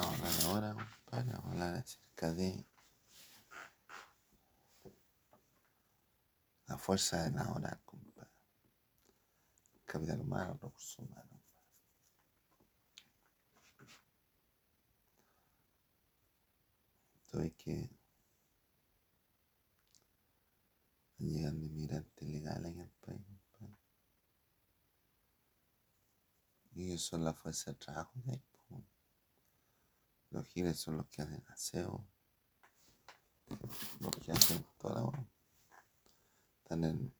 vamos 0.00 0.20
a 0.20 0.48
hablar 0.48 0.64
ahora, 0.64 0.74
compadre, 0.74 1.32
vamos 1.32 1.46
a 1.46 1.50
hablar 1.52 1.74
acerca 1.74 2.32
de 2.32 2.66
la 6.66 6.78
fuerza 6.78 7.22
de 7.24 7.30
la 7.30 7.52
hora, 7.52 7.80
compadre. 7.84 8.30
Capital 9.84 10.20
humano, 10.20 10.54
recursos 10.54 10.98
humanos. 10.98 11.40
Esto 17.16 17.40
es 17.42 17.52
que 17.54 17.90
llegan 21.18 21.62
inmigrantes 21.62 22.28
legales 22.28 22.72
en 22.72 22.80
el 22.80 22.90
país, 22.90 23.24
compadre. 23.52 23.78
Y 26.74 26.86
ellos 26.86 27.02
son 27.02 27.24
la 27.24 27.34
fuerza 27.34 27.70
de 27.70 27.76
trabajo 27.76 28.12
de 28.24 28.32
ahí. 28.32 28.53
Los 30.34 30.48
giles 30.48 30.80
son 30.80 30.96
los 30.96 31.06
que 31.06 31.22
hacen 31.22 31.44
aseo, 31.46 32.04
los 34.00 34.16
que 34.16 34.32
hacen 34.32 34.66
toda 34.78 35.00
la 35.00 35.28
Están 36.60 36.82
en 36.82 37.14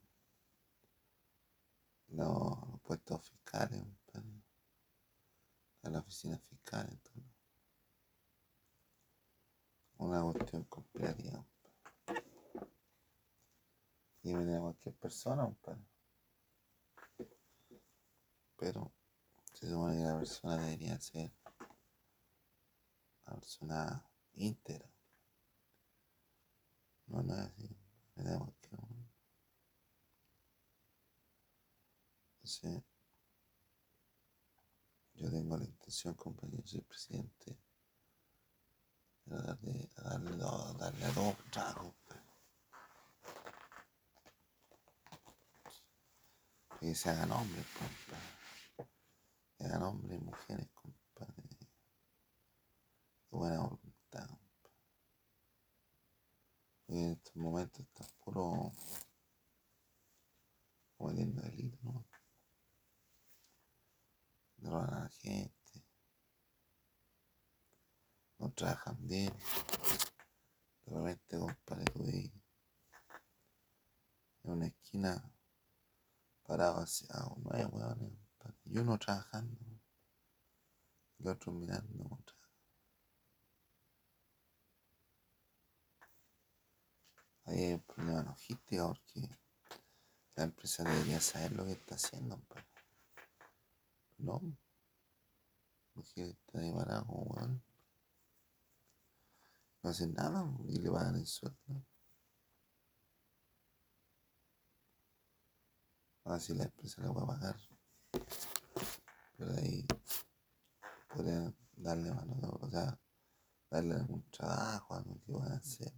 los, 2.09 2.81
puestos 2.83 3.23
fiscales, 3.23 3.85
en 4.15 5.93
la 5.93 6.01
oficina 6.01 6.37
fiscal, 6.39 6.89
entonces. 6.91 7.33
Una 9.99 10.21
cuestión 10.21 10.65
completa, 10.65 11.47
Y 14.25 14.35
viene 14.35 14.57
a 14.57 14.61
cualquier 14.61 14.95
persona, 14.97 15.57
Pero 18.57 18.93
se 19.53 19.71
supone 19.71 19.99
que 19.99 20.03
la 20.03 20.19
persona 20.19 20.57
debería 20.57 20.99
ser 20.99 21.31
una 23.27 23.37
persona 23.37 24.11
íntegra. 24.35 24.89
No, 27.07 27.23
no 27.23 27.35
es 27.35 27.41
así. 27.41 27.77
Tenemos 28.15 28.55
que. 28.61 28.77
Entonces, 32.37 32.83
yo 35.15 35.31
tengo 35.31 35.57
la 35.57 35.65
intención, 35.65 36.15
compañero, 36.15 36.67
soy 36.67 36.83
presidente, 36.83 37.59
de 39.25 39.37
darle, 39.37 39.91
darle, 39.97 40.37
darle 40.37 41.05
a 41.07 41.15
todo 41.15 41.37
trago. 41.51 41.95
Que 46.79 46.95
se 46.95 47.09
hagan 47.09 47.33
hombres, 47.33 47.67
compadre. 47.79 48.91
Que 49.57 49.65
hagan 49.65 49.83
hombres 49.85 50.21
y 50.21 50.25
mujeres, 50.25 50.69
Y 56.87 56.99
en 56.99 57.13
estos 57.13 57.35
momentos 57.37 57.81
está 57.81 58.07
puro 58.25 58.73
cometiendo 60.97 61.43
delito, 61.43 61.79
¿no? 61.83 62.07
Drogan 64.57 64.95
a 64.95 65.01
la 65.01 65.09
gente, 65.11 65.85
no 68.39 68.53
trabajan 68.53 68.97
bien, 69.07 69.33
de 70.87 70.95
repente 70.95 71.39
compadre 71.39 71.85
tú 71.87 72.05
en 72.05 72.33
una 74.45 74.67
esquina 74.67 75.31
parado 76.45 76.81
hacia 76.81 77.09
nueve 77.39 77.67
huevones, 77.67 78.13
y 78.67 78.79
uno 78.79 78.99
trabajando, 78.99 79.61
el 81.19 81.29
otro 81.29 81.53
mirando 81.53 82.25
otra. 87.55 87.59
Ahí 87.59 87.65
hay 87.65 87.75
un 87.75 87.81
problema 87.83 88.23
logístico 88.23 88.89
porque 88.89 89.29
la 90.37 90.45
empresa 90.45 90.85
debería 90.85 91.21
saber 91.21 91.53
lo 91.53 91.65
que 91.65 91.73
está 91.73 91.95
haciendo. 91.95 92.39
Pues. 92.49 92.65
No. 94.19 94.41
Porque 95.93 96.31
está 96.31 96.59
de 96.59 96.73
parado 96.73 97.07
como 97.07 97.63
No 99.83 99.91
hacen 99.91 100.15
nada 100.15 100.51
y 100.69 100.79
le 100.79 100.91
pagan 100.91 101.17
el 101.17 101.27
sueldo. 101.27 101.85
Así 106.25 106.55
la 106.55 106.65
empresa 106.65 107.03
le 107.03 107.09
va 107.09 107.23
a 107.23 107.27
pagar. 107.27 107.57
Pero 109.37 109.53
ahí 109.53 109.87
podrían 111.09 111.55
darle 111.77 112.11
mano, 112.13 112.59
o 112.61 112.71
sea, 112.71 112.99
darle 113.71 113.95
algún 113.97 114.23
trabajo, 114.31 114.95
algo 114.95 115.21
que 115.27 115.33
van 115.33 115.53
a 115.53 115.57
hacer. 115.57 115.93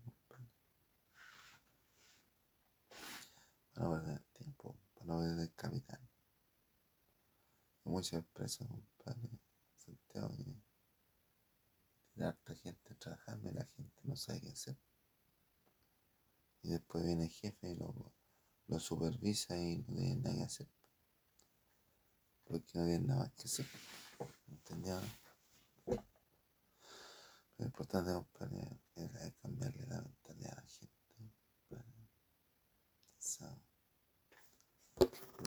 Para 3.77 3.89
no 3.89 3.93
perder 3.93 4.23
tiempo, 4.33 4.77
para 4.95 5.07
no 5.07 5.19
perder 5.21 5.53
capital. 5.55 6.01
Muchas 7.85 8.15
empresas, 8.15 8.67
compadre, 8.67 9.39
Santiago, 9.77 10.35
tiene 10.35 12.27
harta 12.27 12.55
gente 12.55 12.95
trabajando 12.95 13.51
y 13.51 13.53
la 13.53 13.67
gente 13.67 14.01
no 14.05 14.17
sabe 14.17 14.41
qué 14.41 14.49
hacer. 14.49 14.79
Y 16.63 16.71
después 16.71 17.05
viene 17.05 17.25
el 17.25 17.31
jefe 17.31 17.71
y 17.71 17.77
lo, 17.77 18.13
lo 18.67 18.81
supervisa 18.81 19.57
y 19.57 19.77
no 19.77 19.95
tiene 19.95 20.17
nada 20.17 20.37
que 20.37 20.43
hacer. 20.43 20.69
Porque 22.45 22.79
no 22.79 22.85
tiene 22.87 23.07
nada 23.07 23.21
más 23.21 23.33
que 23.35 23.43
hacer. 23.43 23.67
¿Entendió? 24.49 25.01
Lo 27.59 27.65
importante, 27.65 28.13
compadre, 28.13 28.81
es 28.97 29.35
cambiarle 29.37 29.87
la 29.87 30.01
mentalidad 30.01 30.59
a 30.59 30.63
la 30.63 30.69
gente. 30.69 30.97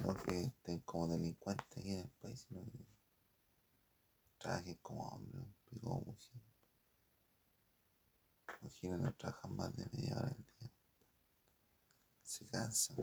no 0.04 0.14
que 0.24 0.42
estén 0.42 0.80
como 0.82 1.08
delincuentes 1.08 1.79
en 1.94 2.00
el 2.02 2.10
país, 2.10 2.46
sino 2.48 2.64
que 2.66 2.86
trabajen 4.38 4.76
como 4.82 5.08
hombres 5.10 5.46
y 5.72 5.80
como 5.80 6.02
mujer. 6.02 6.42
Mujeres 8.62 9.00
no 9.00 9.14
trabajan 9.14 9.56
más 9.56 9.76
de 9.76 9.86
media 9.92 10.18
hora 10.18 10.28
al 10.28 10.46
día. 10.60 10.72
Se 12.24 12.48
cansan. 12.48 12.98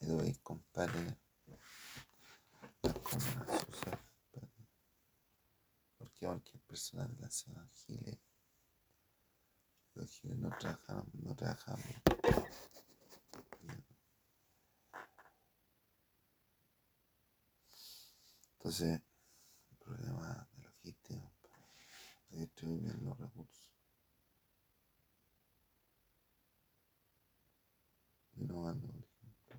Ahí 0.00 0.08
lo 0.08 0.16
veis, 0.18 0.38
compadre, 0.40 1.18
las 2.82 3.60
sociales, 3.60 4.00
Porque 5.98 6.26
cualquier 6.26 6.62
persona 6.62 7.06
de 7.06 7.16
la 7.16 7.30
ciudad 7.30 7.66
Giles, 7.72 8.18
los 9.94 10.10
Giles 10.10 10.38
no 10.38 10.50
trabajan, 10.58 11.04
no 11.14 11.34
trabajan 11.34 11.78
Entonces, 18.64 19.02
el 19.70 19.76
problema 19.76 20.48
de 20.56 20.62
logística, 20.62 21.32
de 22.30 22.38
distribuir 22.38 22.96
los 23.02 23.18
recursos. 23.18 23.68
Innovando, 28.36 28.88
por 28.88 28.96
ejemplo. 28.96 29.58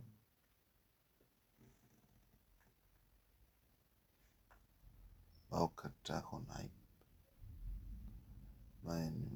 Va 5.53 5.57
a 5.57 5.61
buscar 5.61 5.93
trabajo, 6.01 6.39
no 8.81 9.34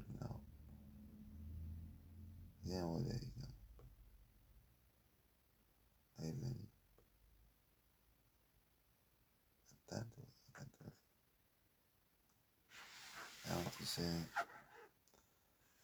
Entonces, 13.98 14.28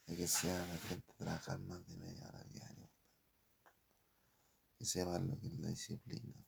hay 0.07 0.17
que 0.17 0.29
sea 0.29 0.65
la 0.65 0.79
gente 0.79 1.13
trabajar 1.15 1.59
más 1.59 1.85
de 1.87 1.97
media 1.97 2.29
hora 2.29 2.45
diario. 2.45 2.89
Que 4.79 4.85
sepa 4.85 5.19
lo 5.19 5.37
que 5.41 5.49
es 5.49 5.59
la 5.59 5.69
disciplina. 5.71 6.47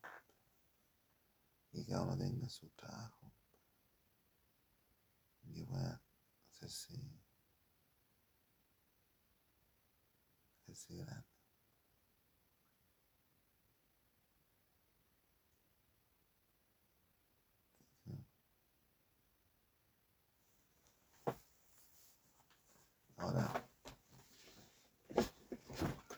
Y 1.72 1.84
cada 1.84 2.02
uno 2.02 2.16
tenga 2.16 2.48
su 2.48 2.68
trabajo. 2.70 3.32
Que 5.52 5.64
pueda 5.64 6.00
hacerse, 6.52 6.94
hacerse 10.62 10.94
grande. 10.94 11.27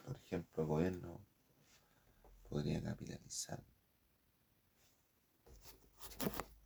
Por 0.05 0.15
ejemplo, 0.15 0.63
el 0.63 0.69
gobierno 0.69 1.25
podría 2.49 2.81
capitalizar 2.81 3.61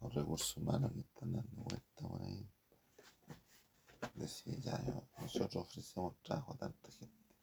los 0.01 0.13
recursos 0.13 0.57
humanos 0.57 0.92
que 0.94 1.00
están 1.00 1.33
dando 1.33 1.63
vuelta 1.63 2.07
por 2.07 2.21
ahí. 2.21 2.47
Decir, 4.13 4.62
ya, 4.62 4.77
nosotros 5.19 5.56
ofrecemos 5.68 6.21
trabajo 6.21 6.53
a 6.53 6.57
tanta 6.57 6.92
gente. 6.92 7.36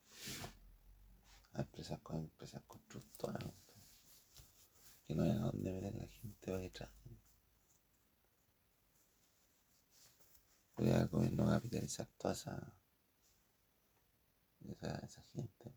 A 1.54 1.62
empresas 1.62 2.00
con 2.00 2.16
empresas 2.16 2.62
constructoras, 2.66 3.44
que 5.04 5.14
no 5.14 5.24
hay 5.24 5.30
a 5.30 5.38
dónde 5.40 5.72
meter 5.72 5.94
la 5.94 6.06
gente 6.06 6.52
para 6.52 6.68
que. 6.68 6.88
Podría 10.74 11.02
el 11.02 11.08
gobierno 11.08 11.46
capitalizar 11.46 12.08
toda 12.16 12.32
esa, 12.32 12.74
esa, 14.70 14.98
esa 14.98 15.22
gente 15.32 15.72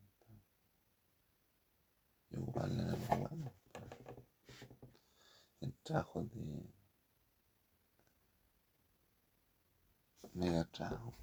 y 2.31 2.37
ocuparla 2.37 2.83
en 2.83 2.89
algo 2.89 3.17
bueno. 3.17 3.53
En 5.61 5.73
trabajos 5.83 6.29
de 6.31 6.73
mega 10.33 10.65
trabajo. 10.65 11.13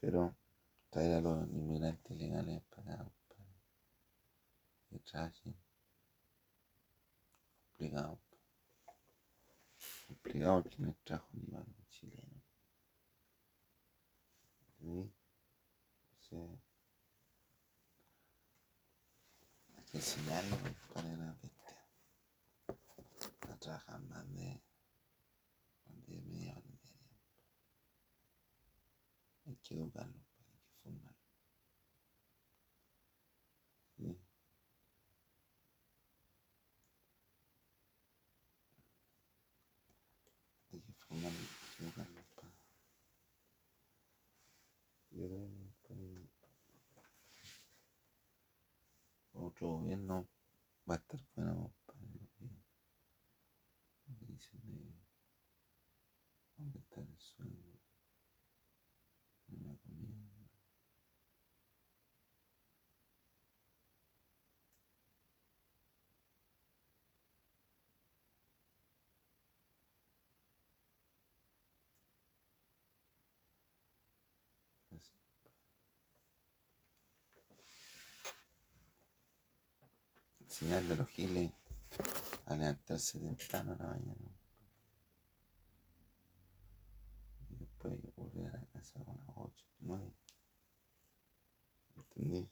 Pero 0.00 0.34
traer 0.90 1.14
a 1.14 1.20
los 1.20 1.48
inmigrantes 1.48 2.16
legales 2.16 2.62
para 2.74 2.96
para 2.96 3.44
que 4.88 4.98
trabajen. 5.00 5.67
Complicado. 7.78 8.18
Complicado 10.08 10.62
porque 10.64 10.82
no 10.82 10.96
trabajo 11.04 11.28
ni 11.32 11.46
para 11.46 11.64
los 11.64 11.88
chilenos. 11.90 12.42
¿Sí? 14.80 15.12
Sí. 16.28 16.36
Hay 19.76 19.84
que 19.84 19.98
enseñarle 19.98 20.56
para 20.92 21.08
la 21.16 21.32
bestia. 21.40 21.88
A 23.48 23.56
trabajar 23.58 24.00
más 24.00 24.28
de, 24.34 24.60
más 25.86 26.06
de 26.06 26.20
media 26.22 26.52
hora 26.56 26.62
diaria. 26.82 27.18
Hay 29.46 29.56
que 29.62 29.74
educarlo, 29.74 30.18
hay 30.18 30.58
que 30.58 30.70
formarlo. 30.82 31.18
Sí. 33.96 34.18
Hay 40.70 40.80
que 40.80 40.92
formarlo, 40.92 41.38
hay 41.38 41.76
que 41.76 41.84
educarlo 41.84 42.22
para. 42.36 42.52
Yo 45.10 45.26
creo 45.26 45.48
que 45.82 46.28
otro 49.58 49.78
gobierno 49.78 50.28
va 50.88 50.94
a 50.94 50.98
estar 50.98 51.20
bueno 51.34 51.74
para 51.84 51.98
lo 52.00 52.28
que, 52.38 52.44
lo 54.06 54.16
que 54.16 54.26
dicen 54.32 54.60
de 54.62 54.94
aumentar 56.58 57.04
el 57.04 57.18
sueldo 57.18 57.80
en 59.48 59.66
la 59.66 59.76
comida. 59.78 60.14
Así. 74.92 75.18
Enseñarle 80.60 80.94
a 80.94 80.96
los 80.96 81.08
giles 81.10 81.52
a 82.46 82.56
levantarse 82.56 83.20
temprano 83.20 83.74
a 83.74 83.76
la 83.76 83.86
mañana. 83.90 84.28
Y 87.48 87.56
después 87.58 87.94
volver 88.16 88.48
a 88.48 88.58
la 88.58 88.66
casa 88.66 88.98
a 89.00 89.04
las 89.04 89.36
8, 89.36 89.66
9. 89.78 90.12
¿Entendí? 91.94 92.50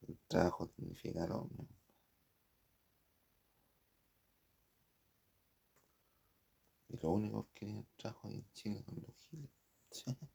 El 0.00 0.18
trabajo 0.28 0.66
significa 0.66 1.24
al 1.24 1.32
hombre. 1.32 1.68
Y 6.88 6.96
lo 6.96 7.10
único 7.10 7.48
que 7.52 7.66
tienen 7.66 7.86
trabajo 7.98 8.28
ahí 8.28 8.36
en 8.36 8.52
Chile 8.54 8.82
son 8.82 9.02
los 9.06 9.14
giles. 9.18 9.50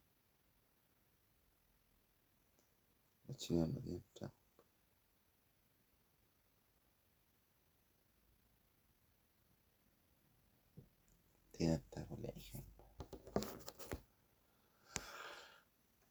Los 3.27 3.37
chilenos 3.37 3.69
no 3.69 3.81
tienen 3.81 4.05
trabajo. 4.13 4.42
Tienen 11.63 11.79
hasta 11.79 12.05
colegio. 12.07 12.61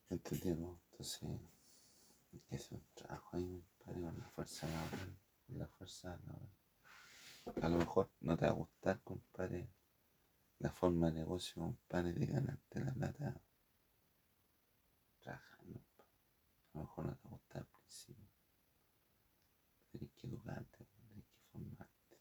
¿Entendieron? 0.08 0.80
Entonces, 0.90 1.28
hacer 2.50 2.78
un 2.78 2.86
trabajo 2.94 3.36
ahí 3.36 3.62
para 3.84 4.00
con 4.00 4.18
la 4.18 4.30
fuerza 4.30 4.66
laboral, 4.66 5.18
la 5.48 5.66
fuerza 5.66 6.18
laboral. 6.24 6.56
A 7.60 7.68
lo 7.68 7.76
mejor 7.76 8.10
no 8.20 8.34
te 8.34 8.46
va 8.46 8.52
a 8.52 8.54
gustar, 8.54 9.02
compadre, 9.02 9.68
la 10.58 10.70
forma 10.70 11.10
de 11.10 11.18
negocio, 11.18 11.60
compadre, 11.60 12.14
de 12.14 12.26
ganarte 12.28 12.80
la 12.80 12.94
plata 12.94 13.42
trabajando. 15.20 15.84
A 16.72 16.78
lo 16.78 16.80
mejor 16.80 17.04
no 17.04 17.16
te 17.16 17.28
va 17.28 17.34
a 17.34 17.36
gustar 17.36 17.58
al 17.58 17.68
principio. 17.68 18.30
Tienes 19.90 20.12
que 20.12 20.28
educarte, 20.28 20.86
tienes 20.86 21.26
que 21.26 21.42
formarte. 21.52 22.18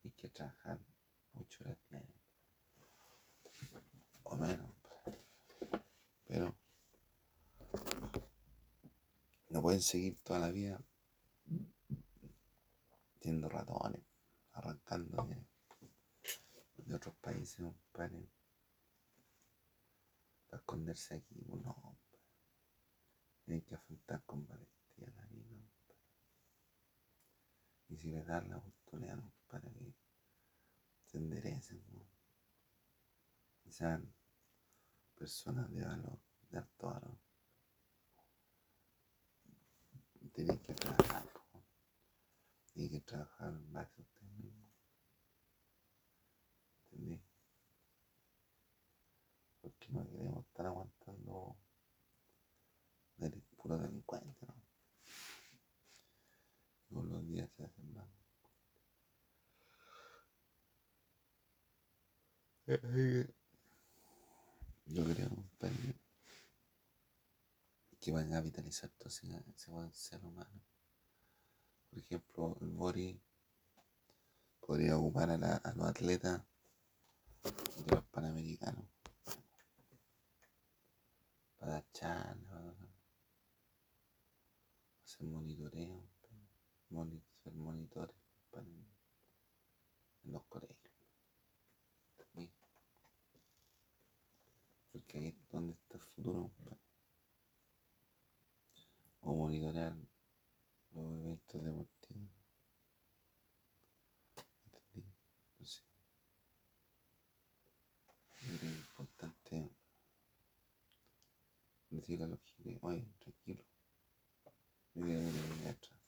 Tienes 0.00 0.16
que 0.16 0.30
trabajar 0.30 0.80
ocho 1.34 1.64
horas 1.64 1.78
diarias. 1.88 2.20
O 4.24 4.36
menos. 4.36 4.70
Pero 6.26 6.54
no 9.50 9.53
pueden 9.64 9.80
seguir 9.80 10.18
toda 10.22 10.40
la 10.40 10.50
vida 10.50 10.78
siendo 13.18 13.48
ratones, 13.48 14.02
arrancando 14.52 15.26
de, 16.76 16.94
otros 16.94 17.14
países, 17.16 17.64
para 17.90 18.12
esconderse 20.52 21.14
aquí. 21.14 21.36
No. 21.46 21.98
Tienen 23.46 23.64
que 23.64 23.74
afrontar 23.74 24.22
con 24.24 24.46
valentía 24.46 25.10
la 25.16 25.24
vida. 25.28 25.66
Y 27.88 27.96
si 27.96 28.10
les 28.10 28.26
dan 28.26 28.50
la 28.50 28.58
oportunidad, 28.58 29.18
para 29.46 29.62
que 29.70 29.94
se 31.06 31.16
enderecen, 31.16 31.82
¿no? 31.90 32.06
sean 33.70 34.12
personas 35.14 35.72
de 35.72 35.86
valor, 35.86 36.18
de 36.50 36.58
alto 36.58 36.86
valor. 36.86 37.23
Tienen 40.34 40.58
que 40.58 40.74
trabajar, 40.74 41.24
¿no? 41.52 41.62
tienen 42.72 42.90
que 42.90 43.00
trabajar 43.02 43.48
en 43.50 43.72
base 43.72 43.94
a 43.96 44.02
ustedes 44.02 44.32
mismos. 44.32 44.72
¿Entendí? 46.90 47.22
Porque 49.60 49.88
no 49.90 50.10
queremos 50.10 50.44
estar 50.44 50.66
aguantando 50.66 51.56
del 53.16 53.40
puro 53.56 53.78
delincuente, 53.78 54.44
¿no? 54.44 54.54
Con 56.92 57.08
los 57.08 57.26
días 57.28 57.48
se 57.56 57.64
hacen 57.64 57.94
más. 57.94 58.08
Yo 64.86 65.04
creo, 65.04 65.28
compadre, 65.28 65.94
que 68.04 68.12
van 68.12 68.30
a 68.30 68.36
capitalizar 68.36 68.90
todo 68.98 69.08
ese, 69.08 69.26
ese 69.48 69.70
ser 69.94 70.22
humano. 70.22 70.60
Por 71.88 71.98
ejemplo, 71.98 72.58
el 72.60 72.68
Bori 72.68 73.18
podría 74.60 74.98
ocupar 74.98 75.30
a, 75.30 75.38
la- 75.38 75.56
a 75.56 75.72
los 75.72 75.86
atletas 75.88 76.42
de 77.42 77.94
los 77.94 78.04
panamericanos 78.04 78.84
para 81.58 81.72
dar 81.72 81.90
charlas, 81.92 82.76
hacer 85.04 85.26
monitoreo, 85.26 86.04
moni- 86.90 87.24
ser 87.42 87.54
monitores 87.54 88.16
en, 88.52 88.86
los 90.24 90.44
colegios. 90.44 90.92
Porque 94.92 95.18
ahí 95.18 95.26
es 95.28 95.48
donde 95.50 95.72
está 95.72 95.96
el 95.96 96.02
futuro. 96.02 96.50
Monitorear 99.44 99.94
los 100.92 101.14
eventos 101.20 101.62
deportivos. 101.62 102.30
¿Entendí? 104.64 105.12
Entonces, 105.50 105.84
yo 108.40 108.58
creo 108.58 108.70
importante 108.70 109.70
decirle 111.90 112.24
a 112.24 112.28
los 112.28 112.40
giles, 112.42 112.78
oye, 112.80 113.06
tranquilo. 113.18 113.64
Yo 114.94 115.04
quiero 115.04 115.20
que 115.62 115.68
atrás. 115.68 116.00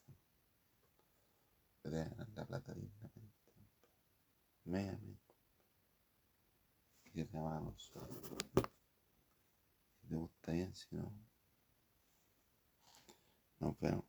Te 1.82 1.90
ganar 1.90 2.28
la 2.34 2.46
plata 2.46 2.72
dignamente. 2.72 3.52
Méame. 4.64 5.18
Que 7.12 7.24
te 7.24 7.38
amamos 7.38 7.82
solo. 7.82 8.20
Si 10.00 10.06
te 10.08 10.16
gusta 10.16 10.52
bien, 10.52 10.74
si 10.74 10.96
no. 10.96 11.35
Nos 13.60 13.78
vemos. 13.80 14.04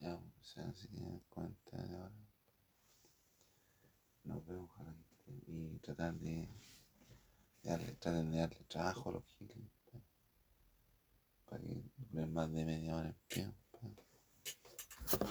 Ya, 0.00 0.14
o 0.14 0.42
sea, 0.42 0.68
así 0.70 0.88
que 0.88 1.20
cuenta 1.28 1.76
de 1.76 1.94
ahora. 1.96 2.14
Nos 4.24 4.44
vemos, 4.44 4.68
ojalá 4.74 4.94
Y 5.46 5.78
tratar 5.78 6.14
de, 6.16 6.46
de 7.62 7.68
darle, 7.70 7.92
traten 7.96 8.30
de 8.30 8.38
darle 8.38 8.64
trabajo 8.68 9.10
a 9.10 9.12
los 9.14 9.24
giles. 9.26 9.56
pa- 9.90 10.00
Para 11.46 11.62
que 11.62 11.82
duren 12.10 12.32
más 12.32 12.52
de 12.52 12.64
media 12.64 12.94
hora 12.96 13.08
en 13.08 13.16
pie. 13.28 13.52
Pa- 15.06 15.26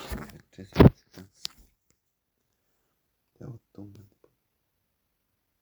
que 3.33 4.14